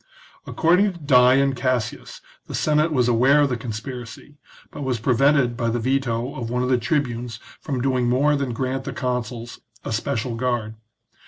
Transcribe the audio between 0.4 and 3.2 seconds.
According to Dion Cassius the Senate was